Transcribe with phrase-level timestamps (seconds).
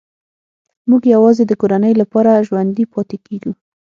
[0.89, 3.53] موږ یوازې د کورنۍ لپاره ژوندي پاتې کېږو